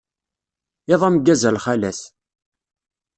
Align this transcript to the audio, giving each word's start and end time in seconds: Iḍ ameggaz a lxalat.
Iḍ 0.93 1.01
ameggaz 1.07 1.41
a 1.49 1.51
lxalat. 1.55 1.99